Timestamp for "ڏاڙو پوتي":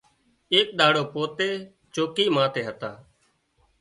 0.77-1.49